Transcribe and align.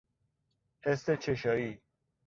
حس 0.83 1.09
چشایی 1.09 1.81